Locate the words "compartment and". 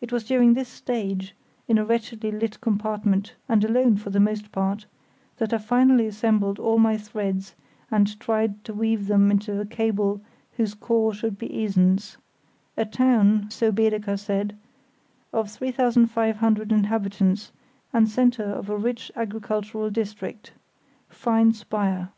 2.62-3.62